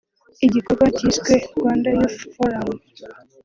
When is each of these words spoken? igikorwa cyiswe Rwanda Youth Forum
igikorwa 0.45 0.85
cyiswe 0.97 1.33
Rwanda 1.57 1.87
Youth 1.97 2.19
Forum 2.33 2.69